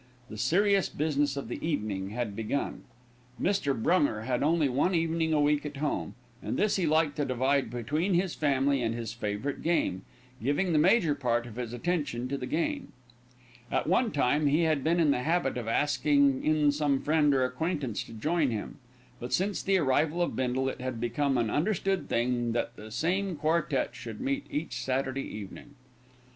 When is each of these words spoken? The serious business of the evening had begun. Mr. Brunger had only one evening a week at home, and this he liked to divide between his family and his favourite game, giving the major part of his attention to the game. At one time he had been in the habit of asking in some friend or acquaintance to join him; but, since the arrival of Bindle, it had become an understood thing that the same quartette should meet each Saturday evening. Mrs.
The 0.31 0.37
serious 0.39 0.89
business 0.89 1.37
of 1.37 1.47
the 1.47 1.63
evening 1.63 2.09
had 2.09 2.35
begun. 2.35 2.85
Mr. 3.39 3.79
Brunger 3.79 4.23
had 4.23 4.41
only 4.41 4.67
one 4.67 4.95
evening 4.95 5.31
a 5.31 5.39
week 5.39 5.63
at 5.63 5.77
home, 5.77 6.15
and 6.41 6.57
this 6.57 6.77
he 6.77 6.87
liked 6.87 7.17
to 7.17 7.23
divide 7.25 7.69
between 7.69 8.15
his 8.15 8.33
family 8.33 8.81
and 8.81 8.95
his 8.95 9.13
favourite 9.13 9.61
game, 9.61 10.01
giving 10.41 10.73
the 10.73 10.79
major 10.79 11.13
part 11.13 11.45
of 11.45 11.57
his 11.57 11.71
attention 11.71 12.27
to 12.29 12.37
the 12.39 12.47
game. 12.47 12.93
At 13.71 13.85
one 13.85 14.11
time 14.11 14.47
he 14.47 14.61
had 14.63 14.83
been 14.83 14.99
in 14.99 15.11
the 15.11 15.21
habit 15.21 15.55
of 15.55 15.67
asking 15.67 16.43
in 16.43 16.71
some 16.71 16.99
friend 17.03 17.31
or 17.35 17.45
acquaintance 17.45 18.03
to 18.05 18.11
join 18.13 18.49
him; 18.49 18.79
but, 19.19 19.31
since 19.31 19.61
the 19.61 19.77
arrival 19.77 20.19
of 20.23 20.35
Bindle, 20.35 20.67
it 20.67 20.81
had 20.81 20.99
become 20.99 21.37
an 21.37 21.51
understood 21.51 22.09
thing 22.09 22.53
that 22.53 22.75
the 22.75 22.89
same 22.89 23.35
quartette 23.35 23.93
should 23.93 24.19
meet 24.19 24.47
each 24.49 24.81
Saturday 24.83 25.21
evening. 25.21 25.75
Mrs. 25.75 26.09